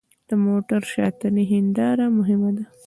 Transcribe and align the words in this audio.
د 0.29 0.31
موټر 0.45 0.81
شاتنۍ 0.93 1.45
هېنداره 1.53 2.05
مهمه 2.17 2.51
ده. 2.55 2.63